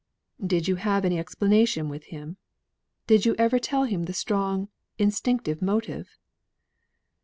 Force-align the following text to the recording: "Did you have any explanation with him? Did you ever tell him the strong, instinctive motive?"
"Did 0.43 0.67
you 0.67 0.77
have 0.77 1.05
any 1.05 1.19
explanation 1.19 1.87
with 1.87 2.05
him? 2.05 2.37
Did 3.05 3.23
you 3.27 3.35
ever 3.37 3.59
tell 3.59 3.83
him 3.83 4.05
the 4.05 4.13
strong, 4.13 4.67
instinctive 4.97 5.61
motive?" 5.61 6.17